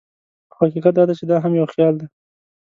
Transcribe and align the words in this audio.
خو 0.53 0.61
حقیقت 0.69 0.93
دا 0.95 1.03
دی 1.07 1.13
چې 1.19 1.25
دا 1.29 1.37
هم 1.43 1.51
یو 1.59 1.65
خیال 1.73 1.93
دی. 1.99 2.07